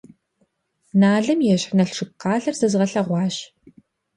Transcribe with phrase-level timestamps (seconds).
[1.01, 3.35] Налым ещхь Налшык къалэр зэзгъэлъэгъуащ.